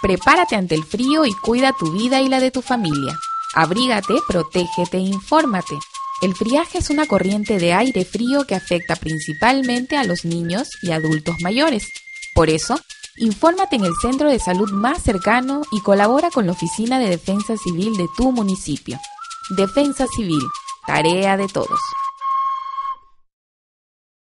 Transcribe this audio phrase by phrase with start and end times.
[0.00, 3.18] Prepárate ante el frío y cuida tu vida y la de tu familia.
[3.54, 5.76] Abrígate, protégete e infórmate.
[6.20, 10.92] El friaje es una corriente de aire frío que afecta principalmente a los niños y
[10.92, 11.88] adultos mayores.
[12.34, 12.78] Por eso,
[13.16, 17.56] infórmate en el centro de salud más cercano y colabora con la Oficina de Defensa
[17.56, 18.98] Civil de tu municipio.
[19.50, 20.42] Defensa Civil,
[20.86, 21.80] tarea de todos.